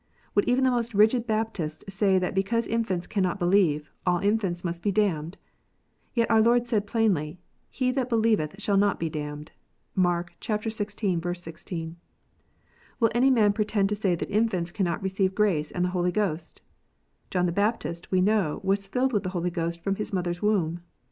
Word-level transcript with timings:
Would 0.33 0.49
even 0.49 0.63
the 0.63 0.71
most 0.71 0.95
rigid 0.95 1.27
Baptist 1.27 1.83
say 1.87 2.17
that 2.17 2.33
because 2.33 2.65
infants 2.65 3.05
cannot 3.05 3.37
believe, 3.37 3.91
all 4.03 4.17
infants 4.17 4.63
must 4.63 4.81
be 4.81 4.91
damned 4.91 5.37
1 5.37 5.37
Yet 6.15 6.31
our 6.31 6.41
Lord 6.41 6.67
said 6.67 6.87
plainly, 6.87 7.37
"He 7.69 7.91
that 7.91 8.09
believeth 8.09 8.53
not 8.53 8.61
shall 8.61 8.93
be 8.95 9.11
damned." 9.11 9.51
(Mark 9.93 10.33
xvi. 10.41 10.73
16.) 11.37 11.97
Will 12.99 13.11
any 13.13 13.29
man 13.29 13.53
pretend 13.53 13.89
to 13.89 13.95
say 13.95 14.15
that 14.15 14.31
infants 14.31 14.71
cannot 14.71 15.03
receive 15.03 15.35
grace 15.35 15.69
and 15.69 15.85
the 15.85 15.89
Holy 15.89 16.11
Ghost 16.11 16.61
1 16.61 16.71
John 17.29 17.45
the 17.45 17.51
Baptist, 17.51 18.09
we 18.09 18.21
know, 18.21 18.59
was 18.63 18.87
filled 18.87 19.13
with 19.13 19.21
the 19.21 19.29
Holy 19.37 19.51
Ghost 19.51 19.83
from 19.83 19.97
his 19.97 20.11
mother 20.11 20.31
s 20.31 20.41
womb. 20.41 20.79